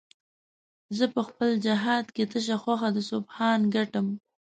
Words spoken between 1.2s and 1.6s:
خپل